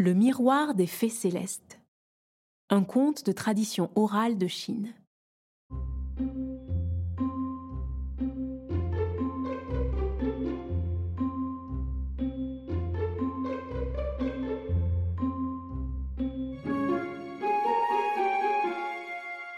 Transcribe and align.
Le 0.00 0.14
miroir 0.14 0.76
des 0.76 0.86
fées 0.86 1.08
célestes. 1.08 1.80
Un 2.70 2.84
conte 2.84 3.26
de 3.26 3.32
tradition 3.32 3.90
orale 3.96 4.38
de 4.38 4.46
Chine. 4.46 4.94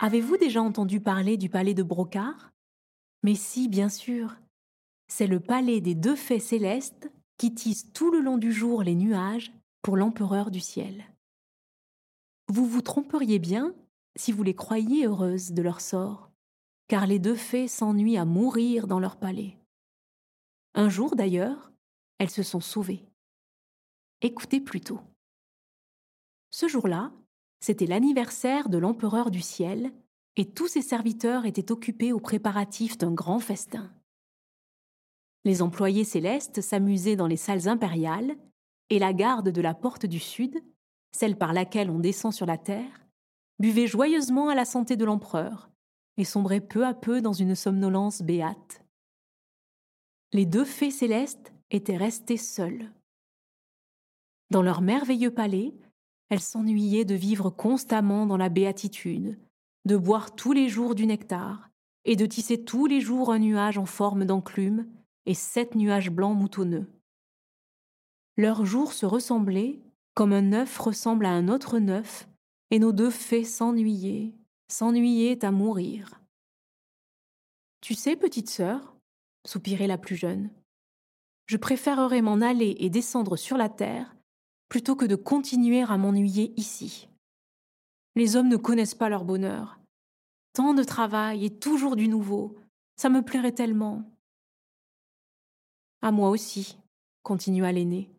Avez-vous 0.01 0.39
déjà 0.39 0.63
entendu 0.63 1.01
parler 1.01 1.37
du 1.37 1.51
palais 1.51 1.75
de 1.75 1.83
Brocard 1.83 2.51
Mais 3.23 3.35
si, 3.35 3.69
bien 3.69 3.91
sûr. 3.91 4.39
C'est 5.07 5.27
le 5.27 5.41
palais 5.41 5.83
des 5.83 5.95
deux 5.95 6.17
fées 6.17 6.41
célestes 6.41 7.11
qui 7.37 7.55
tissent 7.55 7.93
tout 7.93 8.11
le 8.11 8.21
long 8.21 8.39
du 8.39 8.53
jour 8.53 8.83
les 8.83 8.95
nuages 8.95 9.53
pour 9.83 9.97
l'empereur 9.97 10.51
du 10.51 10.61
ciel. 10.61 11.05
Vous 12.49 12.67
vous 12.67 12.83
tromperiez 12.83 13.39
bien 13.39 13.75
si 14.17 14.33
vous 14.33 14.43
les 14.43 14.55
croyiez 14.55 15.07
heureuses 15.07 15.53
de 15.53 15.63
leur 15.63 15.81
sort, 15.81 16.31
car 16.89 17.07
les 17.07 17.19
deux 17.19 17.37
fées 17.37 17.69
s'ennuient 17.69 18.19
à 18.19 18.25
mourir 18.25 18.87
dans 18.87 18.99
leur 18.99 19.17
palais. 19.17 19.57
Un 20.75 20.89
jour 20.89 21.17
d'ailleurs, 21.17 21.73
elles 22.19 22.31
se 22.31 22.43
sont 22.43 22.61
sauvées. 22.61 23.07
Écoutez 24.21 24.61
plutôt. 24.61 25.01
Ce 26.51 26.69
jour-là, 26.69 27.13
c'était 27.61 27.87
l'anniversaire 27.87 28.69
de 28.69 28.79
l'empereur 28.79 29.31
du 29.31 29.41
ciel, 29.41 29.93
et 30.37 30.51
tous 30.51 30.69
ses 30.69 30.83
serviteurs 30.83 31.47
étaient 31.47 31.73
occupés 31.73 32.13
aux 32.13 32.21
préparatifs 32.21 32.99
d'un 32.99 33.13
grand 33.13 33.39
festin. 33.39 33.93
Les 35.45 35.63
employés 35.63 36.05
célestes 36.05 36.61
s'amusaient 36.61 37.17
dans 37.17 37.27
les 37.27 37.37
salles 37.37 37.69
impériales 37.69 38.37
et 38.91 38.99
la 38.99 39.13
garde 39.13 39.49
de 39.49 39.61
la 39.61 39.75
porte 39.75 40.07
du 40.07 40.19
Sud, 40.19 40.63
celle 41.13 41.37
par 41.37 41.53
laquelle 41.53 41.91
on 41.91 41.99
descend 41.99 42.33
sur 42.33 42.47
la 42.47 42.59
terre, 42.59 43.07
buvait 43.59 43.87
joyeusement 43.87 44.49
à 44.49 44.55
la 44.55 44.65
santé 44.65 44.97
de 44.97 45.05
l'empereur 45.05 45.71
et 46.17 46.25
sombrait 46.25 46.61
peu 46.61 46.85
à 46.85 46.95
peu 46.95 47.23
dans 47.23 47.33
une 47.33 47.55
somnolence 47.55 48.23
béate. 48.23 48.85
Les 50.33 50.47
deux 50.47 50.65
fées 50.65 50.91
célestes 50.91 51.53
étaient 51.71 51.97
restées 51.97 52.37
seules. 52.37 52.93
Dans 54.51 54.63
leur 54.63 54.81
merveilleux 54.81 55.33
palais, 55.33 55.75
elles 56.29 56.41
s'ennuyaient 56.41 57.05
de 57.05 57.15
vivre 57.15 57.51
constamment 57.51 58.27
dans 58.27 58.37
la 58.37 58.49
béatitude, 58.49 59.39
de 59.85 59.97
boire 59.97 60.35
tous 60.35 60.53
les 60.53 60.69
jours 60.69 60.95
du 60.95 61.07
nectar, 61.07 61.71
et 62.05 62.17
de 62.17 62.27
tisser 62.27 62.65
tous 62.65 62.87
les 62.87 63.01
jours 63.01 63.33
un 63.33 63.39
nuage 63.39 63.79
en 63.79 63.87
forme 63.87 64.25
d'enclume 64.25 64.87
et 65.27 65.35
sept 65.35 65.75
nuages 65.75 66.11
blancs 66.11 66.37
moutonneux. 66.37 66.89
Leurs 68.41 68.65
jours 68.65 68.95
se 68.95 69.05
ressemblaient, 69.05 69.79
comme 70.15 70.33
un 70.33 70.55
œuf 70.55 70.79
ressemble 70.79 71.27
à 71.27 71.31
un 71.31 71.49
autre 71.49 71.79
neuf, 71.79 72.27
et 72.71 72.79
nos 72.79 72.91
deux 72.91 73.11
fées 73.11 73.45
s'ennuyaient, 73.45 74.33
s'ennuyaient 74.67 75.45
à 75.45 75.51
mourir. 75.51 76.23
Tu 77.83 77.93
sais, 77.93 78.17
petite 78.17 78.49
sœur, 78.49 78.97
soupirait 79.47 79.87
la 79.87 79.99
plus 79.99 80.17
jeune, 80.17 80.49
je 81.49 81.59
préférerais 81.59 82.23
m'en 82.23 82.41
aller 82.41 82.77
et 82.79 82.89
descendre 82.89 83.37
sur 83.37 83.59
la 83.59 83.69
terre 83.69 84.17
plutôt 84.71 84.97
que 84.97 85.05
de 85.05 85.17
continuer 85.17 85.83
à 85.83 85.99
m'ennuyer 85.99 86.55
ici. 86.57 87.11
Les 88.17 88.37
hommes 88.37 88.49
ne 88.49 88.57
connaissent 88.57 88.95
pas 88.95 89.11
leur 89.11 89.27
bonheur. 89.27 89.81
Tant 90.55 90.73
de 90.73 90.83
travail 90.83 91.45
et 91.45 91.51
toujours 91.51 91.95
du 91.95 92.09
nouveau, 92.09 92.57
ça 92.97 93.11
me 93.11 93.21
plairait 93.21 93.53
tellement. 93.53 94.03
À 96.01 96.11
moi 96.11 96.31
aussi, 96.31 96.79
continua 97.23 97.71
l'aîné. 97.71 98.11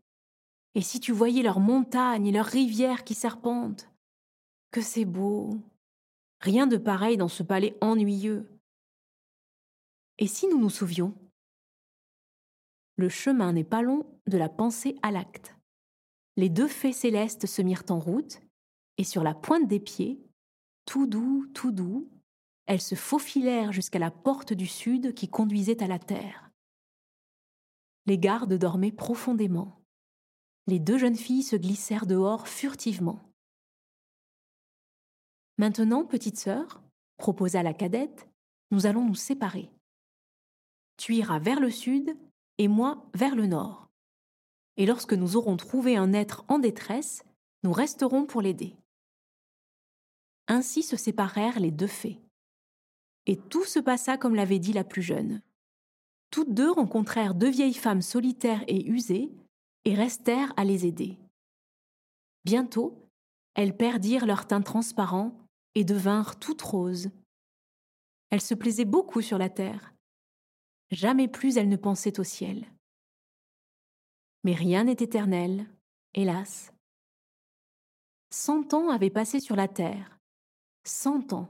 Et 0.75 0.81
si 0.81 0.99
tu 0.99 1.11
voyais 1.11 1.43
leurs 1.43 1.59
montagnes 1.59 2.27
et 2.27 2.31
leurs 2.31 2.45
rivières 2.45 3.03
qui 3.03 3.13
serpentent, 3.13 3.89
que 4.71 4.81
c'est 4.81 5.05
beau. 5.05 5.49
Rien 6.39 6.65
de 6.65 6.77
pareil 6.77 7.17
dans 7.17 7.27
ce 7.27 7.43
palais 7.43 7.77
ennuyeux. 7.81 8.49
Et 10.17 10.27
si 10.27 10.47
nous 10.47 10.59
nous 10.59 10.69
sauvions 10.69 11.13
Le 12.95 13.09
chemin 13.09 13.53
n'est 13.53 13.65
pas 13.65 13.81
long 13.81 14.05
de 14.27 14.37
la 14.37 14.49
pensée 14.49 14.95
à 15.01 15.11
l'acte. 15.11 15.55
Les 16.37 16.49
deux 16.49 16.67
fées 16.67 16.93
célestes 16.93 17.47
se 17.47 17.61
mirent 17.61 17.83
en 17.89 17.99
route, 17.99 18.39
et 18.97 19.03
sur 19.03 19.23
la 19.23 19.33
pointe 19.33 19.67
des 19.67 19.79
pieds, 19.79 20.21
tout 20.85 21.05
doux, 21.05 21.47
tout 21.53 21.71
doux, 21.71 22.09
elles 22.65 22.81
se 22.81 22.95
faufilèrent 22.95 23.73
jusqu'à 23.73 23.99
la 23.99 24.11
porte 24.11 24.53
du 24.53 24.67
sud 24.67 25.13
qui 25.13 25.27
conduisait 25.27 25.83
à 25.83 25.87
la 25.87 25.99
terre. 25.99 26.49
Les 28.05 28.17
gardes 28.17 28.53
dormaient 28.53 28.91
profondément 28.91 29.80
les 30.67 30.79
deux 30.79 30.97
jeunes 30.97 31.15
filles 31.15 31.43
se 31.43 31.55
glissèrent 31.55 32.05
dehors 32.05 32.47
furtivement. 32.47 33.19
Maintenant, 35.57 36.05
petite 36.05 36.37
sœur, 36.37 36.81
proposa 37.17 37.63
la 37.63 37.73
cadette, 37.73 38.27
nous 38.71 38.85
allons 38.85 39.05
nous 39.05 39.15
séparer. 39.15 39.69
Tu 40.97 41.15
iras 41.15 41.39
vers 41.39 41.59
le 41.59 41.69
sud 41.69 42.15
et 42.57 42.67
moi 42.67 43.05
vers 43.13 43.35
le 43.35 43.47
nord. 43.47 43.89
Et 44.77 44.85
lorsque 44.85 45.13
nous 45.13 45.35
aurons 45.35 45.57
trouvé 45.57 45.97
un 45.97 46.13
être 46.13 46.45
en 46.47 46.59
détresse, 46.59 47.23
nous 47.63 47.73
resterons 47.73 48.25
pour 48.25 48.41
l'aider. 48.41 48.75
Ainsi 50.47 50.83
se 50.83 50.95
séparèrent 50.95 51.59
les 51.59 51.71
deux 51.71 51.87
fées. 51.87 52.19
Et 53.25 53.37
tout 53.37 53.65
se 53.65 53.79
passa 53.79 54.17
comme 54.17 54.35
l'avait 54.35 54.59
dit 54.59 54.73
la 54.73 54.83
plus 54.83 55.01
jeune. 55.01 55.41
Toutes 56.31 56.53
deux 56.53 56.71
rencontrèrent 56.71 57.35
deux 57.35 57.49
vieilles 57.49 57.73
femmes 57.73 58.01
solitaires 58.01 58.63
et 58.67 58.87
usées 58.87 59.31
et 59.85 59.95
restèrent 59.95 60.53
à 60.57 60.63
les 60.63 60.85
aider. 60.85 61.17
Bientôt, 62.45 63.07
elles 63.55 63.75
perdirent 63.75 64.25
leur 64.25 64.47
teint 64.47 64.61
transparent 64.61 65.37
et 65.75 65.83
devinrent 65.83 66.39
toutes 66.39 66.61
roses. 66.61 67.09
Elles 68.29 68.41
se 68.41 68.53
plaisaient 68.53 68.85
beaucoup 68.85 69.21
sur 69.21 69.37
la 69.37 69.49
terre. 69.49 69.93
Jamais 70.91 71.27
plus 71.27 71.57
elles 71.57 71.69
ne 71.69 71.75
pensaient 71.77 72.19
au 72.19 72.23
ciel. 72.23 72.65
Mais 74.43 74.53
rien 74.53 74.85
n'est 74.85 74.93
éternel, 74.93 75.67
hélas. 76.13 76.71
Cent 78.31 78.73
ans 78.73 78.89
avaient 78.89 79.09
passé 79.09 79.39
sur 79.39 79.55
la 79.55 79.67
terre. 79.67 80.17
Cent 80.83 81.33
ans. 81.33 81.49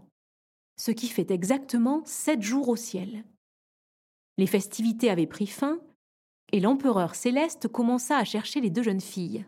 Ce 0.77 0.91
qui 0.91 1.07
fait 1.07 1.31
exactement 1.31 2.03
sept 2.05 2.41
jours 2.41 2.69
au 2.69 2.75
ciel. 2.75 3.23
Les 4.37 4.47
festivités 4.47 5.09
avaient 5.09 5.27
pris 5.27 5.47
fin 5.47 5.79
et 6.51 6.59
l'empereur 6.59 7.15
céleste 7.15 7.67
commença 7.67 8.17
à 8.17 8.25
chercher 8.25 8.61
les 8.61 8.69
deux 8.69 8.83
jeunes 8.83 9.01
filles. 9.01 9.45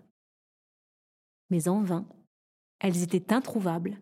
Mais 1.50 1.68
en 1.68 1.82
vain, 1.82 2.08
elles 2.80 3.04
étaient 3.04 3.34
introuvables. 3.34 4.00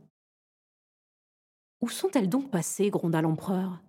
Où 1.81 1.89
sont-elles 1.89 2.29
donc 2.29 2.51
passées? 2.51 2.89
gronda 2.89 3.21
l'empereur. 3.21 3.81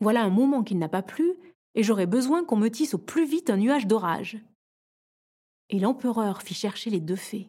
Voilà 0.00 0.22
un 0.22 0.30
moment 0.30 0.62
qu'il 0.62 0.78
n'a 0.78 0.88
pas 0.88 1.02
plu, 1.02 1.34
et 1.74 1.82
j'aurais 1.82 2.06
besoin 2.06 2.44
qu'on 2.44 2.56
me 2.56 2.70
tisse 2.70 2.94
au 2.94 2.98
plus 2.98 3.26
vite 3.26 3.50
un 3.50 3.56
nuage 3.56 3.86
d'orage. 3.86 4.38
Et 5.68 5.78
l'empereur 5.78 6.42
fit 6.42 6.54
chercher 6.54 6.90
les 6.90 7.00
deux 7.00 7.16
fées. 7.16 7.48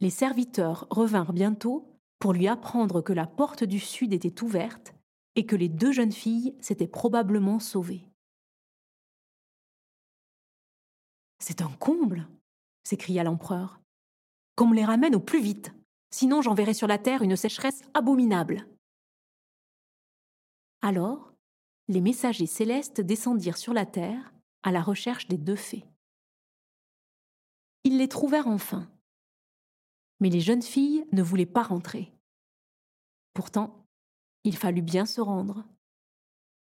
Les 0.00 0.10
serviteurs 0.10 0.86
revinrent 0.90 1.32
bientôt 1.32 1.88
pour 2.18 2.32
lui 2.32 2.46
apprendre 2.46 3.00
que 3.00 3.12
la 3.12 3.26
porte 3.26 3.64
du 3.64 3.80
sud 3.80 4.12
était 4.12 4.42
ouverte 4.42 4.94
et 5.34 5.46
que 5.46 5.56
les 5.56 5.68
deux 5.68 5.92
jeunes 5.92 6.12
filles 6.12 6.54
s'étaient 6.60 6.86
probablement 6.86 7.58
sauvées. 7.58 8.11
C'est 11.42 11.60
un 11.60 11.72
comble 11.80 12.28
s'écria 12.84 13.24
l'empereur. 13.24 13.80
Qu'on 14.54 14.68
me 14.68 14.76
les 14.76 14.84
ramène 14.84 15.16
au 15.16 15.20
plus 15.20 15.42
vite, 15.42 15.72
sinon 16.12 16.40
j'enverrai 16.40 16.72
sur 16.72 16.86
la 16.86 16.98
terre 16.98 17.22
une 17.22 17.34
sécheresse 17.34 17.82
abominable. 17.94 18.68
Alors, 20.82 21.32
les 21.88 22.00
messagers 22.00 22.46
célestes 22.46 23.00
descendirent 23.00 23.56
sur 23.56 23.72
la 23.72 23.86
terre 23.86 24.32
à 24.62 24.70
la 24.70 24.82
recherche 24.82 25.26
des 25.26 25.36
deux 25.36 25.56
fées. 25.56 25.84
Ils 27.82 27.98
les 27.98 28.08
trouvèrent 28.08 28.46
enfin. 28.46 28.88
Mais 30.20 30.30
les 30.30 30.40
jeunes 30.40 30.62
filles 30.62 31.04
ne 31.10 31.24
voulaient 31.24 31.44
pas 31.44 31.64
rentrer. 31.64 32.12
Pourtant, 33.34 33.84
il 34.44 34.56
fallut 34.56 34.82
bien 34.82 35.06
se 35.06 35.20
rendre. 35.20 35.64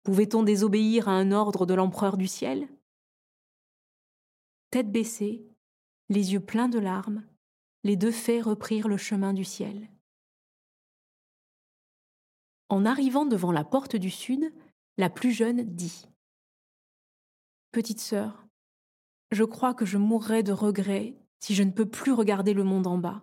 Pouvait-on 0.05 0.43
désobéir 0.43 1.11
à 1.11 1.13
un 1.13 1.33
ordre 1.33 1.67
de 1.67 1.75
l'empereur 1.75 2.17
du 2.17 2.27
ciel? 2.27 2.67
Tête 4.71 4.93
baissée, 4.93 5.45
les 6.11 6.33
yeux 6.33 6.41
pleins 6.41 6.69
de 6.69 6.79
larmes, 6.79 7.27
les 7.83 7.97
deux 7.97 8.13
fées 8.13 8.41
reprirent 8.41 8.87
le 8.87 8.97
chemin 8.97 9.33
du 9.33 9.45
ciel. 9.45 9.91
En 12.69 12.85
arrivant 12.85 13.25
devant 13.25 13.51
la 13.51 13.65
porte 13.65 13.97
du 13.97 14.11
sud, 14.11 14.53
la 14.97 15.11
plus 15.11 15.33
jeune 15.33 15.65
dit 15.65 16.07
Petite 17.73 18.01
sœur, 18.01 18.47
je 19.33 19.43
crois 19.43 19.75
que 19.75 19.85
je 19.85 19.99
mourrai 19.99 20.45
de 20.45 20.53
regret 20.53 21.17
si 21.41 21.57
je 21.57 21.65
ne 21.65 21.73
peux 21.73 21.89
plus 21.89 22.13
regarder 22.13 22.55
le 22.55 22.63
monde 22.63 22.87
en 22.87 22.99
bas. 22.99 23.23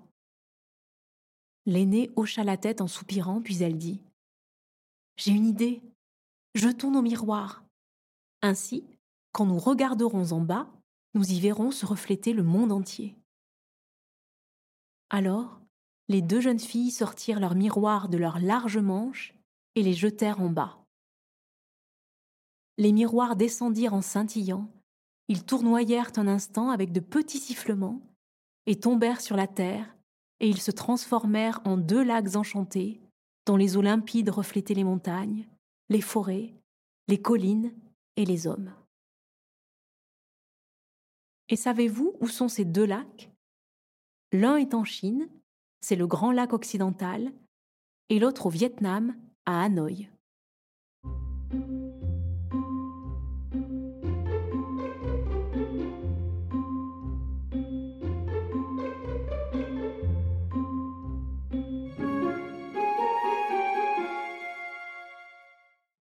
L'aînée 1.65 2.11
hocha 2.17 2.43
la 2.43 2.57
tête 2.57 2.81
en 2.81 2.87
soupirant, 2.87 3.41
puis 3.41 3.63
elle 3.63 3.77
dit 3.77 4.01
J'ai 5.15 5.31
une 5.31 5.45
idée. 5.45 5.81
Jetons 6.55 6.91
nos 6.91 7.01
miroirs. 7.01 7.63
Ainsi, 8.41 8.83
quand 9.31 9.45
nous 9.45 9.59
regarderons 9.59 10.31
en 10.31 10.41
bas, 10.41 10.69
nous 11.13 11.31
y 11.31 11.39
verrons 11.39 11.71
se 11.71 11.85
refléter 11.85 12.33
le 12.33 12.43
monde 12.43 12.71
entier. 12.71 13.15
Alors, 15.09 15.59
les 16.09 16.21
deux 16.21 16.41
jeunes 16.41 16.59
filles 16.59 16.91
sortirent 16.91 17.39
leurs 17.39 17.55
miroirs 17.55 18.09
de 18.09 18.17
leurs 18.17 18.39
larges 18.39 18.77
manches 18.77 19.33
et 19.75 19.83
les 19.83 19.93
jetèrent 19.93 20.41
en 20.41 20.49
bas. 20.49 20.83
Les 22.77 22.91
miroirs 22.91 23.35
descendirent 23.35 23.93
en 23.93 24.01
scintillant, 24.01 24.69
ils 25.27 25.43
tournoyèrent 25.43 26.11
un 26.17 26.27
instant 26.27 26.69
avec 26.69 26.91
de 26.91 26.99
petits 26.99 27.39
sifflements, 27.39 28.01
et 28.65 28.79
tombèrent 28.79 29.21
sur 29.21 29.35
la 29.35 29.47
terre, 29.47 29.95
et 30.39 30.47
ils 30.47 30.61
se 30.61 30.71
transformèrent 30.71 31.61
en 31.65 31.77
deux 31.77 32.03
lacs 32.03 32.35
enchantés, 32.35 33.01
dont 33.45 33.55
les 33.55 33.77
eaux 33.77 33.81
limpides 33.81 34.29
reflétaient 34.29 34.73
les 34.73 34.83
montagnes, 34.83 35.47
les 35.89 36.01
forêts, 36.01 36.53
les 37.07 37.21
collines 37.21 37.73
et 38.17 38.25
les 38.25 38.45
hommes. 38.45 38.73
Et 41.49 41.55
savez-vous 41.55 42.15
où 42.19 42.27
sont 42.27 42.47
ces 42.47 42.65
deux 42.65 42.85
lacs? 42.85 43.31
L'un 44.31 44.57
est 44.57 44.73
en 44.73 44.83
Chine, 44.83 45.29
c'est 45.79 45.95
le 45.95 46.07
grand 46.07 46.31
lac 46.31 46.51
occidental, 46.53 47.31
et 48.09 48.19
l'autre 48.19 48.47
au 48.47 48.49
Vietnam, 48.49 49.15
à 49.45 49.63
Hanoï. 49.63 50.09